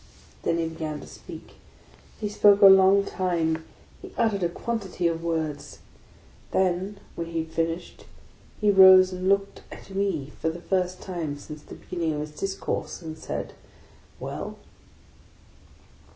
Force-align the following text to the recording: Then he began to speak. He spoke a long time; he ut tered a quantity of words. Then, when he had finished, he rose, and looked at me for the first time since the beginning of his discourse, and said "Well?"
Then 0.41 0.57
he 0.57 0.67
began 0.67 0.99
to 1.01 1.05
speak. 1.05 1.57
He 2.19 2.27
spoke 2.27 2.63
a 2.63 2.65
long 2.65 3.05
time; 3.05 3.63
he 4.01 4.11
ut 4.17 4.31
tered 4.31 4.41
a 4.41 4.49
quantity 4.49 5.07
of 5.07 5.23
words. 5.23 5.77
Then, 6.49 6.99
when 7.13 7.27
he 7.27 7.43
had 7.43 7.53
finished, 7.53 8.05
he 8.59 8.71
rose, 8.71 9.13
and 9.13 9.29
looked 9.29 9.61
at 9.71 9.91
me 9.91 10.31
for 10.41 10.49
the 10.49 10.59
first 10.59 11.01
time 11.03 11.37
since 11.37 11.61
the 11.61 11.75
beginning 11.75 12.13
of 12.13 12.21
his 12.21 12.31
discourse, 12.31 13.03
and 13.03 13.15
said 13.15 13.53
"Well?" 14.19 14.57